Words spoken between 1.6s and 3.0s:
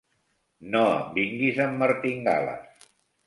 amb martingales.